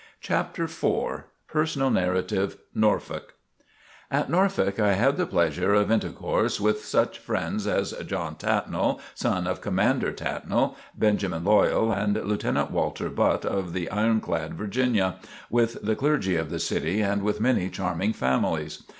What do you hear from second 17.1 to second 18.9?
with many charming families.